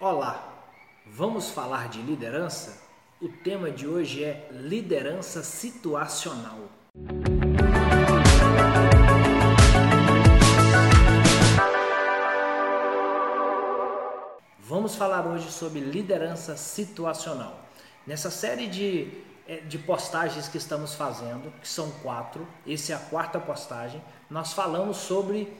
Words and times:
Olá, 0.00 0.64
vamos 1.04 1.50
falar 1.50 1.88
de 1.88 2.00
liderança? 2.00 2.80
O 3.20 3.28
tema 3.28 3.68
de 3.68 3.84
hoje 3.84 4.22
é 4.22 4.48
liderança 4.52 5.42
situacional. 5.42 6.56
Vamos 14.60 14.94
falar 14.94 15.26
hoje 15.26 15.50
sobre 15.50 15.80
liderança 15.80 16.56
situacional. 16.56 17.58
Nessa 18.06 18.30
série 18.30 18.68
de, 18.68 19.10
eh, 19.48 19.62
de 19.62 19.78
postagens 19.78 20.46
que 20.46 20.58
estamos 20.58 20.94
fazendo, 20.94 21.52
que 21.60 21.66
são 21.66 21.90
quatro, 22.02 22.46
essa 22.64 22.92
é 22.92 22.94
a 22.94 23.00
quarta 23.00 23.40
postagem, 23.40 24.00
nós 24.30 24.52
falamos 24.52 24.98
sobre 24.98 25.52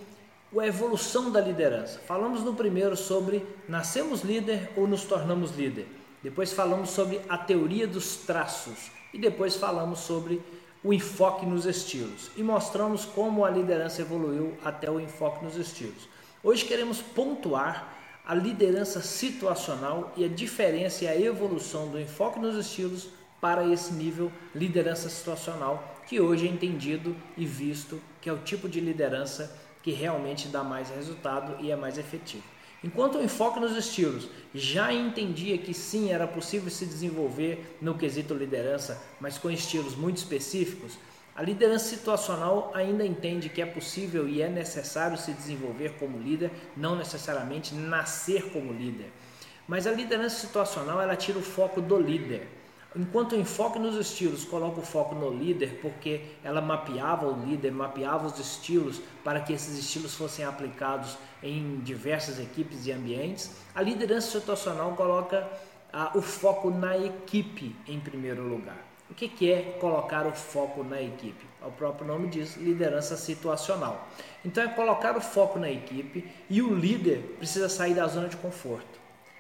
a 0.57 0.67
evolução 0.67 1.31
da 1.31 1.41
liderança. 1.41 1.99
Falamos 2.07 2.43
no 2.43 2.55
primeiro 2.55 2.97
sobre 2.97 3.45
nascemos 3.69 4.23
líder 4.23 4.71
ou 4.77 4.87
nos 4.87 5.05
tornamos 5.05 5.55
líder. 5.55 5.87
Depois 6.23 6.53
falamos 6.53 6.91
sobre 6.91 7.21
a 7.29 7.37
teoria 7.37 7.87
dos 7.87 8.17
traços 8.17 8.91
e 9.13 9.19
depois 9.19 9.57
falamos 9.57 10.01
sobre 10.01 10.43
o 10.83 10.93
enfoque 10.93 11.45
nos 11.45 11.67
estilos 11.67 12.31
e 12.37 12.43
mostramos 12.43 13.05
como 13.05 13.45
a 13.45 13.51
liderança 13.51 14.01
evoluiu 14.01 14.57
até 14.65 14.91
o 14.91 15.01
enfoque 15.01 15.45
nos 15.45 15.57
estilos. 15.57 16.09
Hoje 16.43 16.65
queremos 16.65 17.03
pontuar 17.03 17.97
a 18.25 18.35
liderança 18.35 19.01
situacional 19.01 20.13
e 20.17 20.25
a 20.25 20.29
diferença 20.29 21.05
e 21.05 21.09
a 21.09 21.21
evolução 21.21 21.89
do 21.89 22.01
enfoque 22.01 22.39
nos 22.39 22.57
estilos 22.57 23.09
para 23.41 23.67
esse 23.67 23.93
nível 23.93 24.33
liderança 24.55 25.09
situacional 25.09 25.97
que 26.07 26.21
hoje 26.21 26.47
é 26.47 26.51
entendido 26.51 27.15
e 27.37 27.45
visto 27.45 28.01
que 28.21 28.29
é 28.29 28.33
o 28.33 28.39
tipo 28.39 28.69
de 28.69 28.81
liderança 28.81 29.55
que 29.89 29.95
realmente 29.95 30.49
dá 30.49 30.63
mais 30.63 30.91
resultado 30.91 31.65
e 31.65 31.71
é 31.71 31.77
mais 31.77 31.97
efetivo. 31.97 32.43
Enquanto 32.85 33.17
o 33.17 33.25
enfoque 33.25 33.59
nos 33.59 33.75
estilos 33.75 34.29
já 34.55 34.93
entendia 34.93 35.57
que 35.57 35.73
sim, 35.73 36.13
era 36.13 36.29
possível 36.29 36.71
se 36.71 36.85
desenvolver 36.85 37.79
no 37.81 37.97
quesito 37.97 38.35
liderança, 38.35 39.03
mas 39.19 39.39
com 39.39 39.51
estilos 39.51 39.97
muito 39.97 40.19
específicos, 40.19 40.99
a 41.35 41.43
liderança 41.43 41.87
situacional 41.87 42.71
ainda 42.75 43.03
entende 43.03 43.49
que 43.49 43.63
é 43.63 43.67
possível 43.67 44.29
e 44.29 44.43
é 44.43 44.49
necessário 44.51 45.17
se 45.17 45.33
desenvolver 45.33 45.95
como 45.99 46.19
líder, 46.19 46.51
não 46.77 46.95
necessariamente 46.95 47.75
nascer 47.75 48.51
como 48.51 48.75
líder. 48.75 49.11
Mas 49.67 49.87
a 49.87 49.91
liderança 49.93 50.37
situacional 50.37 51.01
ela 51.01 51.17
tira 51.17 51.39
o 51.39 51.43
foco 51.43 51.81
do 51.81 51.99
líder. 51.99 52.47
Enquanto 52.97 53.33
o 53.33 53.37
enfoque 53.39 53.79
nos 53.79 53.97
estilos 53.97 54.47
coloca 54.47 54.81
o 54.81 54.83
foco 54.83 55.15
no 55.15 55.31
líder, 55.31 55.79
porque 55.83 56.23
ela 56.43 56.63
mapeava 56.63 57.27
o 57.27 57.45
líder, 57.45 57.71
mapeava 57.71 58.27
os 58.27 58.39
estilos 58.39 59.01
para 59.23 59.41
que 59.41 59.53
esses 59.53 59.79
estilos 59.79 60.15
fossem 60.15 60.43
aplicados 60.43 61.19
em 61.43 61.81
diversas 61.81 62.41
equipes 62.41 62.87
e 62.87 62.93
ambientes, 62.93 63.55
a 63.75 63.83
liderança 63.83 64.39
situacional 64.39 64.93
coloca 64.93 65.47
ah, 65.93 66.13
o 66.15 66.23
foco 66.23 66.71
na 66.71 66.97
equipe 66.97 67.77
em 67.87 68.01
primeiro 68.01 68.43
lugar. 68.43 68.83
O 69.11 69.15
que, 69.15 69.29
que 69.29 69.53
é 69.53 69.77
colocar 69.79 70.27
o 70.27 70.33
foco 70.33 70.83
na 70.83 71.01
equipe? 71.01 71.47
O 71.61 71.71
próprio 71.71 72.07
nome 72.07 72.29
diz 72.29 72.57
liderança 72.57 73.17
situacional. 73.17 74.09
Então 74.43 74.65
é 74.65 74.69
colocar 74.69 75.15
o 75.15 75.21
foco 75.21 75.59
na 75.59 75.71
equipe 75.71 76.27
e 76.49 76.63
o 76.63 76.75
líder 76.75 77.37
precisa 77.37 77.69
sair 77.69 77.95
da 77.95 78.07
zona 78.07 78.29
de 78.29 78.37
conforto 78.37 78.98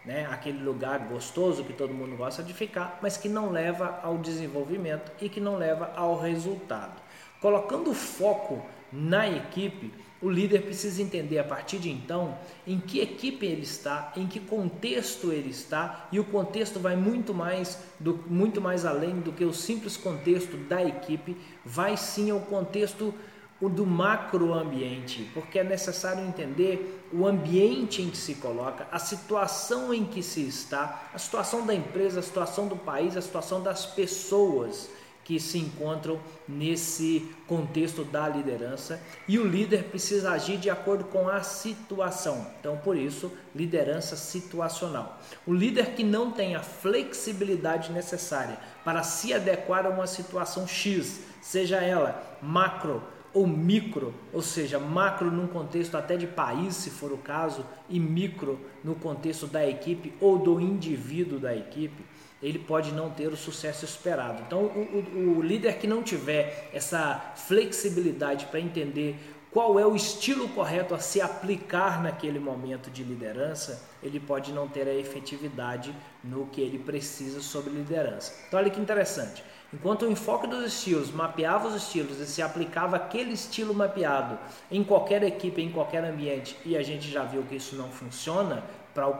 né? 0.08 0.26
aquele 0.30 0.64
lugar 0.64 1.00
gostoso 1.00 1.62
que 1.62 1.74
todo 1.74 1.92
mundo 1.92 2.16
gosta 2.16 2.42
de 2.42 2.54
ficar, 2.54 2.98
mas 3.02 3.18
que 3.18 3.28
não 3.28 3.50
leva 3.50 4.00
ao 4.02 4.16
desenvolvimento 4.16 5.12
e 5.20 5.28
que 5.28 5.38
não 5.38 5.58
leva 5.58 5.92
ao 5.94 6.18
resultado. 6.18 6.98
Colocando 7.42 7.92
foco 7.92 8.64
na 8.90 9.28
equipe, 9.28 9.92
o 10.22 10.30
líder 10.30 10.62
precisa 10.62 11.02
entender 11.02 11.38
a 11.38 11.44
partir 11.44 11.78
de 11.78 11.90
então 11.90 12.38
em 12.66 12.80
que 12.80 13.00
equipe 13.00 13.44
ele 13.44 13.62
está, 13.62 14.10
em 14.16 14.26
que 14.26 14.40
contexto 14.40 15.30
ele 15.30 15.50
está, 15.50 16.08
e 16.10 16.18
o 16.18 16.24
contexto 16.24 16.80
vai 16.80 16.96
muito 16.96 17.34
mais 17.34 17.78
do 18.00 18.18
muito 18.26 18.62
mais 18.62 18.86
além 18.86 19.20
do 19.20 19.30
que 19.30 19.44
o 19.44 19.52
simples 19.52 19.98
contexto 19.98 20.56
da 20.56 20.82
equipe, 20.82 21.36
vai 21.66 21.98
sim 21.98 22.30
ao 22.30 22.40
contexto 22.40 23.14
o 23.60 23.68
do 23.68 23.84
macroambiente, 23.84 25.28
porque 25.34 25.58
é 25.58 25.64
necessário 25.64 26.24
entender 26.24 27.08
o 27.12 27.26
ambiente 27.26 28.00
em 28.02 28.10
que 28.10 28.16
se 28.16 28.36
coloca, 28.36 28.86
a 28.92 28.98
situação 28.98 29.92
em 29.92 30.04
que 30.04 30.22
se 30.22 30.46
está, 30.46 31.08
a 31.12 31.18
situação 31.18 31.66
da 31.66 31.74
empresa, 31.74 32.20
a 32.20 32.22
situação 32.22 32.68
do 32.68 32.76
país, 32.76 33.16
a 33.16 33.22
situação 33.22 33.60
das 33.60 33.84
pessoas 33.84 34.88
que 35.28 35.38
se 35.38 35.58
encontram 35.58 36.18
nesse 36.48 37.28
contexto 37.46 38.02
da 38.02 38.26
liderança 38.26 38.98
e 39.28 39.38
o 39.38 39.46
líder 39.46 39.84
precisa 39.84 40.30
agir 40.30 40.56
de 40.56 40.70
acordo 40.70 41.04
com 41.04 41.28
a 41.28 41.42
situação. 41.42 42.46
Então, 42.58 42.78
por 42.78 42.96
isso, 42.96 43.30
liderança 43.54 44.16
situacional. 44.16 45.20
O 45.46 45.52
líder 45.52 45.90
que 45.90 46.02
não 46.02 46.30
tem 46.30 46.56
a 46.56 46.62
flexibilidade 46.62 47.92
necessária 47.92 48.58
para 48.82 49.02
se 49.02 49.34
adequar 49.34 49.84
a 49.84 49.90
uma 49.90 50.06
situação 50.06 50.66
X, 50.66 51.20
seja 51.42 51.76
ela 51.76 52.38
macro, 52.40 53.02
ou 53.32 53.46
micro, 53.46 54.14
ou 54.32 54.42
seja, 54.42 54.78
macro 54.78 55.30
num 55.30 55.46
contexto 55.46 55.96
até 55.96 56.16
de 56.16 56.26
país, 56.26 56.74
se 56.74 56.90
for 56.90 57.12
o 57.12 57.18
caso, 57.18 57.64
e 57.88 58.00
micro 58.00 58.58
no 58.82 58.94
contexto 58.94 59.46
da 59.46 59.66
equipe 59.68 60.12
ou 60.20 60.38
do 60.38 60.60
indivíduo 60.60 61.38
da 61.38 61.54
equipe, 61.54 62.02
ele 62.42 62.58
pode 62.58 62.92
não 62.92 63.10
ter 63.10 63.28
o 63.28 63.36
sucesso 63.36 63.84
esperado. 63.84 64.42
Então, 64.46 64.60
o, 64.60 65.04
o, 65.14 65.38
o 65.38 65.42
líder 65.42 65.78
que 65.78 65.86
não 65.86 66.02
tiver 66.02 66.70
essa 66.72 67.32
flexibilidade 67.34 68.46
para 68.46 68.60
entender 68.60 69.16
qual 69.50 69.80
é 69.80 69.86
o 69.86 69.96
estilo 69.96 70.48
correto 70.50 70.94
a 70.94 70.98
se 70.98 71.20
aplicar 71.20 72.02
naquele 72.02 72.38
momento 72.38 72.90
de 72.90 73.02
liderança, 73.02 73.82
ele 74.02 74.20
pode 74.20 74.52
não 74.52 74.68
ter 74.68 74.86
a 74.86 74.94
efetividade 74.94 75.94
no 76.22 76.46
que 76.46 76.60
ele 76.60 76.78
precisa 76.78 77.40
sobre 77.40 77.72
liderança. 77.72 78.34
Então, 78.46 78.60
olha 78.60 78.70
que 78.70 78.80
interessante. 78.80 79.42
Enquanto 79.72 80.02
o 80.02 80.10
enfoque 80.10 80.46
dos 80.46 80.64
estilos 80.64 81.10
mapeava 81.10 81.68
os 81.68 81.74
estilos 81.74 82.20
e 82.20 82.26
se 82.26 82.42
aplicava 82.42 82.96
aquele 82.96 83.32
estilo 83.32 83.74
mapeado 83.74 84.38
em 84.70 84.84
qualquer 84.84 85.22
equipe, 85.22 85.62
em 85.62 85.70
qualquer 85.70 86.04
ambiente, 86.04 86.56
e 86.64 86.76
a 86.76 86.82
gente 86.82 87.10
já 87.10 87.24
viu 87.24 87.42
que 87.42 87.56
isso 87.56 87.76
não 87.76 87.90
funciona 87.90 88.62
para 88.94 89.06
o 89.06 89.14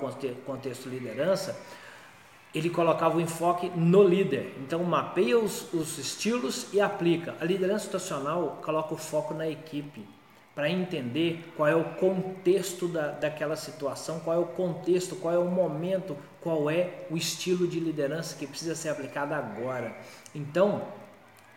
contexto 0.44 0.88
liderança, 0.88 1.58
ele 2.54 2.70
colocava 2.70 3.16
o 3.16 3.20
enfoque 3.20 3.70
no 3.70 4.02
líder. 4.02 4.54
Então 4.58 4.82
mapeia 4.84 5.38
os, 5.38 5.72
os 5.72 5.98
estilos 5.98 6.72
e 6.72 6.80
aplica. 6.80 7.34
A 7.40 7.44
liderança 7.44 7.84
situacional 7.84 8.58
coloca 8.62 8.94
o 8.94 8.96
foco 8.96 9.34
na 9.34 9.48
equipe 9.48 10.17
para 10.58 10.68
entender 10.68 11.52
qual 11.56 11.68
é 11.68 11.76
o 11.76 11.84
contexto 11.84 12.88
da, 12.88 13.12
daquela 13.12 13.54
situação, 13.54 14.18
qual 14.18 14.36
é 14.36 14.40
o 14.40 14.46
contexto, 14.46 15.14
qual 15.14 15.32
é 15.32 15.38
o 15.38 15.48
momento, 15.48 16.16
qual 16.40 16.68
é 16.68 17.06
o 17.08 17.16
estilo 17.16 17.68
de 17.68 17.78
liderança 17.78 18.34
que 18.36 18.44
precisa 18.44 18.74
ser 18.74 18.88
aplicado 18.88 19.34
agora. 19.34 19.96
Então, 20.34 20.82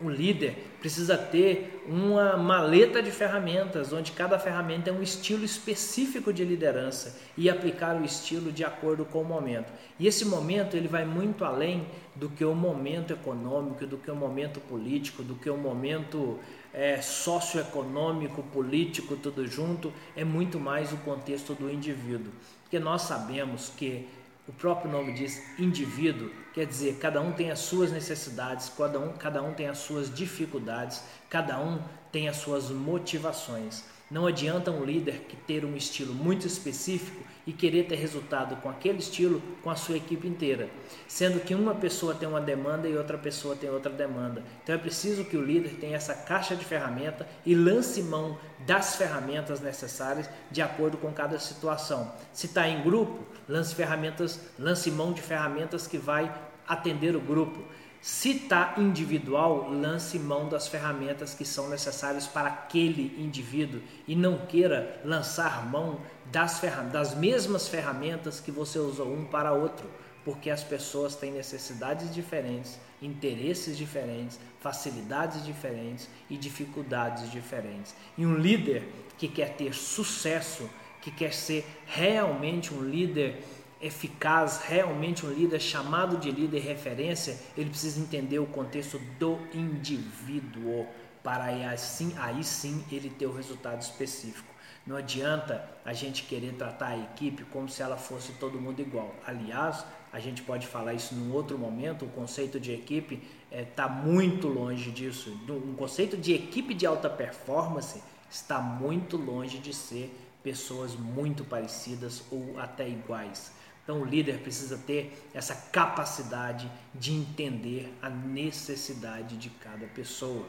o 0.00 0.08
líder 0.08 0.56
precisa 0.78 1.18
ter 1.18 1.82
uma 1.88 2.36
maleta 2.36 3.02
de 3.02 3.10
ferramentas, 3.10 3.92
onde 3.92 4.12
cada 4.12 4.38
ferramenta 4.38 4.90
é 4.90 4.92
um 4.92 5.02
estilo 5.02 5.44
específico 5.44 6.32
de 6.32 6.44
liderança 6.44 7.18
e 7.36 7.50
aplicar 7.50 8.00
o 8.00 8.04
estilo 8.04 8.52
de 8.52 8.64
acordo 8.64 9.04
com 9.04 9.22
o 9.22 9.24
momento. 9.24 9.72
E 9.98 10.06
esse 10.06 10.24
momento 10.24 10.76
ele 10.76 10.86
vai 10.86 11.04
muito 11.04 11.44
além 11.44 11.86
do 12.14 12.28
que 12.28 12.44
o 12.44 12.54
momento 12.54 13.12
econômico, 13.12 13.84
do 13.84 13.98
que 13.98 14.12
o 14.12 14.16
momento 14.16 14.60
político, 14.60 15.24
do 15.24 15.34
que 15.34 15.50
o 15.50 15.56
momento 15.56 16.38
é, 16.72 17.00
socioeconômico, 17.00 18.42
político, 18.44 19.16
tudo 19.16 19.46
junto, 19.46 19.92
é 20.16 20.24
muito 20.24 20.58
mais 20.58 20.92
o 20.92 20.96
contexto 20.98 21.54
do 21.54 21.70
indivíduo. 21.70 22.32
Porque 22.62 22.78
nós 22.78 23.02
sabemos 23.02 23.70
que 23.76 24.08
o 24.48 24.52
próprio 24.52 24.90
nome 24.90 25.12
diz 25.12 25.40
indivíduo, 25.58 26.30
quer 26.52 26.66
dizer, 26.66 26.98
cada 26.98 27.20
um 27.20 27.32
tem 27.32 27.50
as 27.50 27.60
suas 27.60 27.92
necessidades, 27.92 28.70
cada 28.76 28.98
um, 28.98 29.12
cada 29.12 29.42
um 29.42 29.52
tem 29.54 29.68
as 29.68 29.78
suas 29.78 30.12
dificuldades, 30.12 31.02
cada 31.28 31.60
um 31.60 31.80
tem 32.10 32.28
as 32.28 32.36
suas 32.36 32.70
motivações. 32.70 33.84
Não 34.12 34.26
adianta 34.26 34.70
um 34.70 34.84
líder 34.84 35.24
que 35.26 35.34
ter 35.34 35.64
um 35.64 35.74
estilo 35.74 36.12
muito 36.12 36.46
específico 36.46 37.24
e 37.46 37.52
querer 37.52 37.84
ter 37.84 37.94
resultado 37.94 38.56
com 38.56 38.68
aquele 38.68 38.98
estilo 38.98 39.42
com 39.62 39.70
a 39.70 39.74
sua 39.74 39.96
equipe 39.96 40.28
inteira, 40.28 40.68
sendo 41.08 41.40
que 41.40 41.54
uma 41.54 41.74
pessoa 41.74 42.14
tem 42.14 42.28
uma 42.28 42.38
demanda 42.38 42.86
e 42.86 42.94
outra 42.94 43.16
pessoa 43.16 43.56
tem 43.56 43.70
outra 43.70 43.90
demanda. 43.90 44.44
Então 44.62 44.74
é 44.74 44.78
preciso 44.78 45.24
que 45.24 45.34
o 45.34 45.42
líder 45.42 45.76
tenha 45.80 45.96
essa 45.96 46.14
caixa 46.14 46.54
de 46.54 46.62
ferramenta 46.62 47.26
e 47.46 47.54
lance 47.54 48.02
mão 48.02 48.36
das 48.66 48.96
ferramentas 48.96 49.60
necessárias 49.60 50.28
de 50.50 50.60
acordo 50.60 50.98
com 50.98 51.10
cada 51.10 51.38
situação. 51.38 52.12
Se 52.34 52.44
está 52.44 52.68
em 52.68 52.82
grupo, 52.82 53.24
lance 53.48 53.74
ferramentas, 53.74 54.38
lance 54.58 54.90
mão 54.90 55.14
de 55.14 55.22
ferramentas 55.22 55.86
que 55.86 55.96
vai 55.96 56.30
atender 56.68 57.16
o 57.16 57.20
grupo. 57.20 57.64
Se 58.02 58.30
está 58.30 58.74
individual, 58.78 59.70
lance 59.70 60.18
mão 60.18 60.48
das 60.48 60.66
ferramentas 60.66 61.34
que 61.34 61.44
são 61.44 61.68
necessárias 61.68 62.26
para 62.26 62.48
aquele 62.48 63.14
indivíduo 63.16 63.80
e 64.08 64.16
não 64.16 64.38
queira 64.38 65.00
lançar 65.04 65.64
mão 65.70 66.00
das, 66.32 66.60
das 66.92 67.14
mesmas 67.14 67.68
ferramentas 67.68 68.40
que 68.40 68.50
você 68.50 68.80
usou 68.80 69.06
um 69.06 69.24
para 69.24 69.52
outro, 69.52 69.88
porque 70.24 70.50
as 70.50 70.64
pessoas 70.64 71.14
têm 71.14 71.30
necessidades 71.30 72.12
diferentes, 72.12 72.76
interesses 73.00 73.78
diferentes, 73.78 74.36
facilidades 74.58 75.44
diferentes 75.44 76.08
e 76.28 76.36
dificuldades 76.36 77.30
diferentes. 77.30 77.94
E 78.18 78.26
um 78.26 78.34
líder 78.34 78.82
que 79.16 79.28
quer 79.28 79.54
ter 79.54 79.72
sucesso, 79.72 80.68
que 81.00 81.12
quer 81.12 81.32
ser 81.32 81.64
realmente 81.86 82.74
um 82.74 82.82
líder 82.82 83.44
eficaz, 83.82 84.62
realmente 84.64 85.26
um 85.26 85.30
líder 85.30 85.60
chamado 85.60 86.16
de 86.16 86.30
líder 86.30 86.60
referência, 86.60 87.38
ele 87.56 87.70
precisa 87.70 88.00
entender 88.00 88.38
o 88.38 88.46
contexto 88.46 88.98
do 89.18 89.38
indivíduo 89.52 90.86
para 91.22 91.44
aí, 91.44 91.64
assim, 91.64 92.14
aí 92.18 92.42
sim 92.44 92.84
ele 92.90 93.10
ter 93.10 93.26
o 93.26 93.34
resultado 93.34 93.82
específico. 93.82 94.52
Não 94.86 94.96
adianta 94.96 95.68
a 95.84 95.92
gente 95.92 96.24
querer 96.24 96.54
tratar 96.54 96.88
a 96.88 96.98
equipe 96.98 97.44
como 97.44 97.68
se 97.68 97.82
ela 97.82 97.96
fosse 97.96 98.32
todo 98.32 98.60
mundo 98.60 98.80
igual. 98.80 99.14
Aliás, 99.24 99.84
a 100.12 100.18
gente 100.18 100.42
pode 100.42 100.66
falar 100.66 100.94
isso 100.94 101.14
num 101.14 101.32
outro 101.32 101.56
momento. 101.56 102.04
O 102.04 102.08
conceito 102.08 102.58
de 102.58 102.72
equipe 102.72 103.22
está 103.50 103.56
é, 103.56 103.64
tá 103.64 103.88
muito 103.88 104.48
longe 104.48 104.90
disso. 104.90 105.30
Um 105.48 105.74
conceito 105.74 106.16
de 106.16 106.32
equipe 106.32 106.74
de 106.74 106.84
alta 106.84 107.08
performance 107.08 108.02
está 108.28 108.60
muito 108.60 109.16
longe 109.16 109.58
de 109.58 109.72
ser 109.72 110.12
pessoas 110.42 110.96
muito 110.96 111.44
parecidas 111.44 112.24
ou 112.30 112.58
até 112.58 112.88
iguais. 112.88 113.52
Então, 113.82 114.00
o 114.00 114.04
líder 114.04 114.38
precisa 114.38 114.78
ter 114.78 115.28
essa 115.34 115.54
capacidade 115.72 116.70
de 116.94 117.12
entender 117.12 117.92
a 118.00 118.08
necessidade 118.08 119.36
de 119.36 119.50
cada 119.50 119.86
pessoa. 119.88 120.46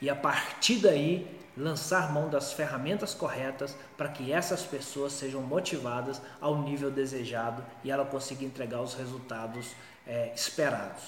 E 0.00 0.08
a 0.08 0.14
partir 0.14 0.76
daí, 0.76 1.26
lançar 1.56 2.12
mão 2.12 2.30
das 2.30 2.52
ferramentas 2.52 3.14
corretas 3.14 3.76
para 3.96 4.08
que 4.08 4.32
essas 4.32 4.62
pessoas 4.62 5.12
sejam 5.12 5.42
motivadas 5.42 6.22
ao 6.40 6.62
nível 6.62 6.90
desejado 6.90 7.64
e 7.82 7.90
ela 7.90 8.04
consiga 8.04 8.44
entregar 8.44 8.80
os 8.80 8.94
resultados 8.94 9.74
é, 10.06 10.32
esperados. 10.34 11.02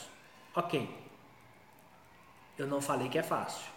Ok, 0.54 0.88
eu 2.58 2.66
não 2.66 2.80
falei 2.80 3.08
que 3.08 3.18
é 3.18 3.22
fácil, 3.22 3.70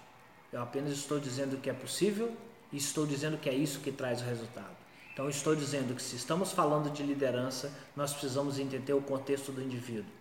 eu 0.52 0.62
apenas 0.62 0.92
estou 0.94 1.20
dizendo 1.20 1.62
que 1.62 1.70
é 1.70 1.74
possível 1.74 2.36
e 2.72 2.78
estou 2.78 3.06
dizendo 3.06 3.38
que 3.38 3.48
é 3.48 3.54
isso 3.54 3.80
que 3.80 3.92
traz 3.92 4.22
o 4.22 4.26
resultado. 4.26 4.83
Então, 5.14 5.30
estou 5.30 5.56
dizendo 5.56 5.94
que 5.94 6.02
se 6.02 6.16
estamos 6.16 6.52
falando 6.52 6.92
de 6.92 7.04
liderança, 7.04 7.72
nós 7.96 8.12
precisamos 8.12 8.58
entender 8.58 8.94
o 8.94 9.02
contexto 9.02 9.52
do 9.52 9.62
indivíduo. 9.62 10.12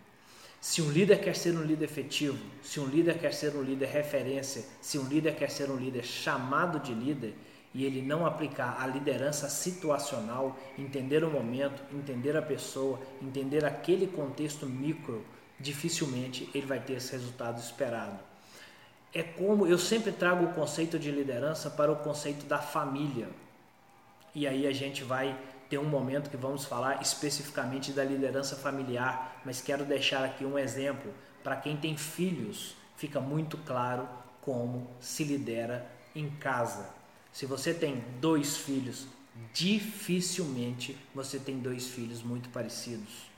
Se 0.60 0.82
um 0.82 0.90
líder 0.90 1.20
quer 1.20 1.34
ser 1.34 1.56
um 1.56 1.62
líder 1.62 1.86
efetivo, 1.86 2.38
se 2.62 2.78
um 2.78 2.86
líder 2.86 3.18
quer 3.18 3.32
ser 3.32 3.56
um 3.56 3.62
líder 3.62 3.86
referência, 3.86 4.64
se 4.80 4.98
um 4.98 5.08
líder 5.08 5.34
quer 5.34 5.50
ser 5.50 5.70
um 5.70 5.76
líder 5.76 6.04
chamado 6.04 6.78
de 6.78 6.94
líder 6.94 7.34
e 7.74 7.84
ele 7.84 8.02
não 8.02 8.26
aplicar 8.26 8.76
a 8.80 8.86
liderança 8.86 9.48
situacional, 9.48 10.56
entender 10.78 11.24
o 11.24 11.30
momento, 11.30 11.82
entender 11.92 12.36
a 12.36 12.42
pessoa, 12.42 13.00
entender 13.20 13.64
aquele 13.64 14.06
contexto 14.06 14.66
micro, 14.66 15.24
dificilmente 15.58 16.48
ele 16.54 16.66
vai 16.66 16.80
ter 16.80 16.94
esse 16.94 17.12
resultado 17.12 17.58
esperado. 17.58 18.20
É 19.14 19.22
como 19.22 19.66
eu 19.66 19.78
sempre 19.78 20.12
trago 20.12 20.44
o 20.44 20.52
conceito 20.52 20.98
de 20.98 21.10
liderança 21.10 21.70
para 21.70 21.90
o 21.90 21.96
conceito 21.96 22.46
da 22.46 22.58
família. 22.58 23.28
E 24.34 24.46
aí 24.46 24.66
a 24.66 24.72
gente 24.72 25.04
vai 25.04 25.38
ter 25.68 25.78
um 25.78 25.84
momento 25.84 26.30
que 26.30 26.36
vamos 26.36 26.64
falar 26.64 27.00
especificamente 27.00 27.92
da 27.92 28.04
liderança 28.04 28.56
familiar, 28.56 29.40
mas 29.44 29.60
quero 29.60 29.84
deixar 29.84 30.24
aqui 30.24 30.44
um 30.44 30.58
exemplo 30.58 31.12
para 31.42 31.56
quem 31.56 31.76
tem 31.76 31.96
filhos, 31.96 32.74
fica 32.96 33.20
muito 33.20 33.56
claro 33.58 34.08
como 34.40 34.88
se 35.00 35.24
lidera 35.24 35.90
em 36.14 36.28
casa. 36.28 36.90
Se 37.32 37.46
você 37.46 37.72
tem 37.72 38.04
dois 38.20 38.56
filhos, 38.56 39.06
dificilmente 39.52 40.96
você 41.14 41.38
tem 41.38 41.58
dois 41.58 41.88
filhos 41.88 42.22
muito 42.22 42.48
parecidos. 42.50 43.30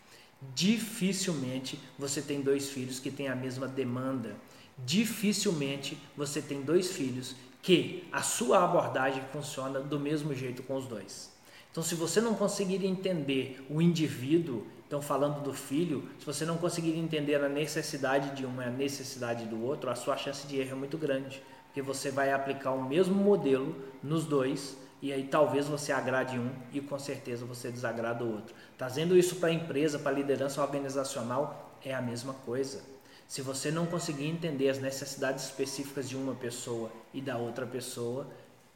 Dificilmente 0.55 1.81
você 1.99 2.21
tem 2.21 2.43
dois 2.43 2.69
filhos 2.69 2.99
que 2.99 3.11
têm 3.11 3.29
a 3.29 3.37
mesma 3.37 3.67
demanda. 3.67 4.37
Dificilmente 4.79 5.97
você 6.17 6.43
tem 6.43 6.63
dois 6.63 6.91
filhos 6.91 7.37
que 7.65 8.07
a 8.13 8.21
sua 8.21 8.63
abordagem 8.63 9.23
funciona 9.33 9.81
do 9.81 9.99
mesmo 9.99 10.35
jeito 10.35 10.63
com 10.63 10.77
os 10.77 10.87
dois. 10.87 11.33
Então, 11.71 11.83
se 11.83 11.95
você 11.95 12.21
não 12.21 12.35
conseguir 12.35 12.85
entender 12.85 13.67
o 13.71 13.81
indivíduo, 13.81 14.67
então 14.87 15.01
falando 15.01 15.43
do 15.43 15.55
filho, 15.55 16.07
se 16.19 16.27
você 16.27 16.45
não 16.45 16.59
conseguir 16.59 16.95
entender 16.95 17.43
a 17.43 17.49
necessidade 17.49 18.37
de 18.37 18.45
um 18.45 18.61
e 18.61 18.67
a 18.67 18.71
necessidade 18.71 19.47
do 19.47 19.65
outro, 19.65 19.89
a 19.89 19.95
sua 19.95 20.15
chance 20.15 20.47
de 20.47 20.59
erro 20.61 20.73
é 20.73 20.75
muito 20.75 20.99
grande, 20.99 21.43
porque 21.65 21.81
você 21.81 22.11
vai 22.11 22.35
aplicar 22.35 22.73
o 22.73 22.85
mesmo 22.85 23.15
modelo 23.15 23.75
nos 24.03 24.27
dois 24.27 24.77
e 25.01 25.11
aí 25.11 25.25
talvez 25.25 25.67
você 25.67 25.91
agrade 25.91 26.39
um 26.39 26.51
e 26.71 26.83
com 26.83 26.99
certeza 26.99 27.47
você 27.47 27.71
desagrada 27.71 28.23
o 28.25 28.31
outro. 28.31 28.55
Trazendo 28.77 29.17
isso 29.17 29.37
para 29.37 29.49
a 29.49 29.53
empresa, 29.53 29.99
para 29.99 30.13
a 30.13 30.15
liderança 30.15 30.61
organizacional, 30.61 31.79
é 31.83 31.95
a 31.95 32.03
mesma 32.03 32.35
coisa. 32.35 32.94
Se 33.35 33.43
você 33.43 33.69
não 33.69 33.85
conseguir 33.85 34.29
entender 34.29 34.69
as 34.69 34.79
necessidades 34.79 35.47
específicas 35.47 36.09
de 36.09 36.17
uma 36.17 36.37
pessoa 36.37 36.89
e 37.13 37.21
da 37.21 37.37
outra 37.37 37.67
pessoa, 37.67 38.29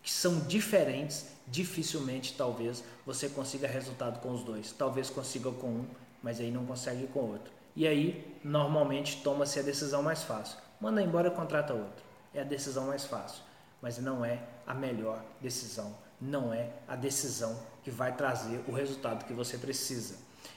que 0.03 0.11
são 0.11 0.41
diferentes, 0.41 1.27
dificilmente 1.47 2.35
talvez 2.37 2.83
você 3.07 3.29
consiga 3.29 3.69
resultado 3.69 4.19
com 4.19 4.33
os 4.33 4.43
dois. 4.43 4.73
Talvez 4.73 5.11
consiga 5.11 5.53
com 5.53 5.69
um, 5.69 5.87
mas 6.21 6.41
aí 6.41 6.51
não 6.51 6.67
consegue 6.67 7.07
com 7.07 7.21
o 7.21 7.33
outro. 7.35 7.53
E 7.77 7.87
aí, 7.87 8.37
normalmente, 8.43 9.23
toma-se 9.23 9.61
a 9.61 9.63
decisão 9.63 10.03
mais 10.03 10.25
fácil. 10.25 10.59
Manda 10.81 11.01
embora 11.01 11.29
e 11.29 11.31
contrata 11.31 11.73
outro. 11.73 12.03
É 12.35 12.41
a 12.41 12.45
decisão 12.45 12.89
mais 12.89 13.05
fácil, 13.05 13.41
mas 13.81 13.99
não 13.99 14.25
é 14.25 14.43
a 14.67 14.75
melhor 14.75 15.25
decisão. 15.41 15.95
Não 16.21 16.53
é 16.53 16.69
a 16.89 16.97
decisão 16.97 17.57
que 17.85 17.93
vai 17.93 18.17
trazer 18.17 18.61
o 18.67 18.73
resultado 18.73 19.25
que 19.25 19.33
você 19.33 19.57
precisa. 19.57 20.17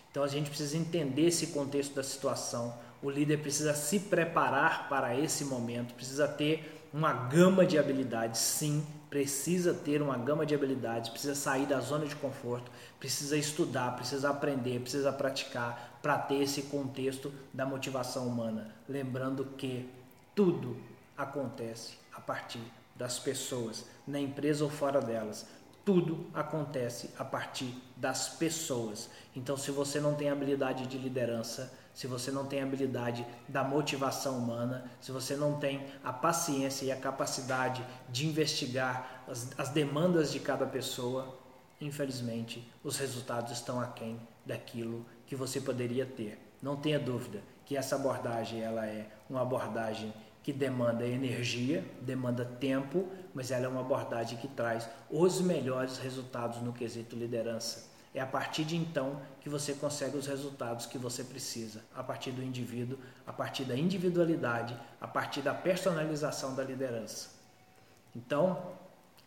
Então 0.09 0.23
a 0.23 0.27
gente 0.27 0.49
precisa 0.49 0.75
entender 0.75 1.27
esse 1.27 1.47
contexto 1.47 1.93
da 1.93 2.01
situação. 2.01 2.73
O 3.01 3.09
líder 3.09 3.37
precisa 3.37 3.73
se 3.73 3.99
preparar 3.99 4.87
para 4.87 5.17
esse 5.17 5.45
momento, 5.45 5.93
precisa 5.93 6.27
ter 6.27 6.87
uma 6.93 7.13
gama 7.13 7.65
de 7.65 7.77
habilidades, 7.79 8.39
sim, 8.39 8.85
precisa 9.09 9.73
ter 9.73 10.01
uma 10.01 10.17
gama 10.17 10.45
de 10.45 10.53
habilidades, 10.53 11.09
precisa 11.09 11.35
sair 11.35 11.65
da 11.65 11.79
zona 11.79 12.05
de 12.05 12.15
conforto, 12.15 12.71
precisa 12.99 13.35
estudar, 13.37 13.95
precisa 13.95 14.29
aprender, 14.29 14.79
precisa 14.81 15.11
praticar 15.11 15.99
para 16.01 16.17
ter 16.17 16.41
esse 16.41 16.63
contexto 16.63 17.31
da 17.53 17.65
motivação 17.65 18.27
humana. 18.27 18.73
Lembrando 18.87 19.45
que 19.57 19.89
tudo 20.35 20.77
acontece 21.17 21.97
a 22.13 22.21
partir 22.21 22.61
das 22.95 23.19
pessoas, 23.19 23.85
na 24.05 24.19
empresa 24.19 24.63
ou 24.63 24.69
fora 24.69 25.01
delas. 25.01 25.45
Tudo 25.83 26.27
acontece 26.33 27.09
a 27.17 27.25
partir 27.25 27.73
das 27.97 28.29
pessoas. 28.29 29.09
Então, 29.35 29.57
se 29.57 29.71
você 29.71 29.99
não 29.99 30.13
tem 30.13 30.29
habilidade 30.29 30.85
de 30.85 30.97
liderança, 30.97 31.73
se 31.93 32.07
você 32.07 32.31
não 32.31 32.45
tem 32.45 32.61
a 32.61 32.63
habilidade 32.63 33.25
da 33.47 33.63
motivação 33.63 34.37
humana, 34.37 34.89
se 34.99 35.11
você 35.11 35.35
não 35.35 35.59
tem 35.59 35.85
a 36.03 36.13
paciência 36.13 36.85
e 36.85 36.91
a 36.91 36.95
capacidade 36.95 37.85
de 38.09 38.27
investigar 38.27 39.23
as, 39.27 39.49
as 39.57 39.69
demandas 39.69 40.31
de 40.31 40.39
cada 40.39 40.65
pessoa, 40.65 41.37
infelizmente 41.79 42.69
os 42.83 42.97
resultados 42.97 43.51
estão 43.51 43.79
aquém 43.79 44.19
daquilo 44.45 45.05
que 45.25 45.35
você 45.35 45.59
poderia 45.59 46.05
ter. 46.05 46.39
Não 46.61 46.75
tenha 46.75 46.99
dúvida 46.99 47.41
que 47.65 47.75
essa 47.75 47.95
abordagem 47.95 48.61
ela 48.61 48.85
é 48.85 49.07
uma 49.29 49.41
abordagem 49.41 50.13
que 50.43 50.51
demanda 50.51 51.05
energia, 51.05 51.85
demanda 52.01 52.43
tempo, 52.43 53.07
mas 53.33 53.51
ela 53.51 53.65
é 53.65 53.67
uma 53.67 53.81
abordagem 53.81 54.37
que 54.37 54.47
traz 54.47 54.89
os 55.09 55.39
melhores 55.39 55.97
resultados 55.97 56.61
no 56.61 56.73
quesito 56.73 57.15
liderança. 57.15 57.90
É 58.13 58.19
a 58.19 58.25
partir 58.25 58.65
de 58.65 58.75
então 58.75 59.21
que 59.39 59.47
você 59.47 59.73
consegue 59.73 60.17
os 60.17 60.27
resultados 60.27 60.85
que 60.85 60.97
você 60.97 61.23
precisa, 61.23 61.81
a 61.95 62.03
partir 62.03 62.31
do 62.31 62.43
indivíduo, 62.43 62.97
a 63.25 63.31
partir 63.31 63.63
da 63.63 63.75
individualidade, 63.75 64.77
a 64.99 65.07
partir 65.07 65.41
da 65.41 65.53
personalização 65.53 66.53
da 66.53 66.63
liderança. 66.63 67.29
Então, 68.13 68.73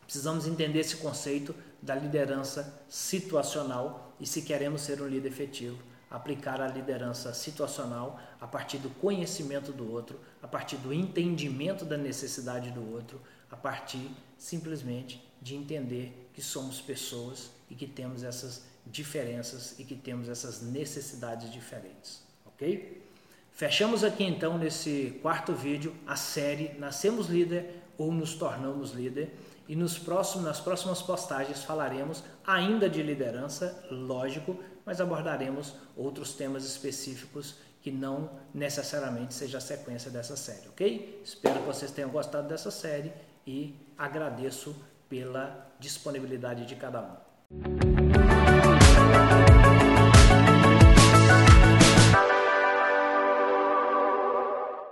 precisamos 0.03 0.47
entender 0.47 0.81
esse 0.81 0.99
conceito 0.99 1.55
da 1.81 1.95
liderança 1.95 2.83
situacional 2.88 4.14
e 4.21 4.26
se 4.26 4.43
queremos 4.43 4.83
ser 4.83 5.00
um 5.00 5.09
líder 5.09 5.29
efetivo, 5.29 5.79
aplicar 6.11 6.61
a 6.61 6.69
liderança 6.69 7.33
situacional 7.33 8.21
a 8.41 8.47
partir 8.47 8.79
do 8.79 8.91
conhecimento 8.91 9.73
do 9.73 9.91
outro, 9.91 10.21
a 10.43 10.47
partir 10.47 10.76
do 10.76 10.93
entendimento 10.93 11.85
da 11.85 11.97
necessidade 11.97 12.71
do 12.71 12.93
outro, 12.93 13.21
a 13.50 13.57
partir 13.57 14.11
simplesmente 14.37 15.26
de 15.41 15.55
entender 15.55 16.31
que 16.35 16.43
somos 16.43 16.81
pessoas 16.81 17.50
e 17.75 17.76
que 17.76 17.87
temos 17.88 18.23
essas 18.23 18.62
diferenças 18.87 19.75
e 19.78 19.85
que 19.85 19.97
temos 19.97 20.28
essas 20.28 20.62
necessidades 20.62 21.52
diferentes, 21.52 22.23
ok? 22.47 23.02
Fechamos 23.50 24.04
aqui 24.04 24.23
então 24.23 24.57
nesse 24.57 25.19
quarto 25.21 25.52
vídeo 25.52 25.93
a 26.07 26.14
série 26.14 26.78
Nascemos 26.78 27.26
Líder 27.26 27.83
ou 27.99 28.12
Nos 28.12 28.35
Tornamos 28.35 28.93
Líder 28.93 29.35
e 29.69 29.75
nos 29.75 29.99
próximos, 29.99 30.45
nas 30.45 30.61
próximas 30.61 31.02
postagens 31.02 31.64
falaremos 31.64 32.23
ainda 32.47 32.88
de 32.88 33.02
liderança, 33.02 33.85
lógico, 33.90 34.57
mas 34.87 35.00
abordaremos 35.00 35.75
outros 35.97 36.35
temas 36.35 36.64
específicos 36.64 37.57
que 37.81 37.90
não 37.90 38.31
necessariamente 38.52 39.35
seja 39.35 39.59
a 39.59 39.61
sequência 39.61 40.11
dessa 40.11 40.37
série, 40.37 40.69
ok? 40.69 41.21
Espero 41.25 41.61
que 41.61 41.66
vocês 41.66 41.90
tenham 41.90 42.11
gostado 42.11 42.49
dessa 42.49 42.71
série 42.71 43.12
e 43.47 43.75
agradeço 43.99 44.76
pela 45.09 45.73
disponibilidade 45.78 46.66
de 46.66 46.76
cada 46.76 47.00
um. 47.02 47.24
Thank 47.51 47.77
you. 49.49 49.63